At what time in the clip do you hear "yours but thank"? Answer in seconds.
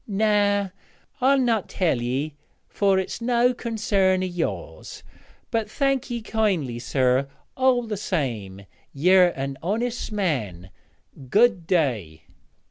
4.25-6.09